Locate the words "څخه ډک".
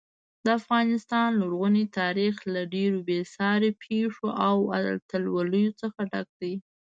5.81-6.27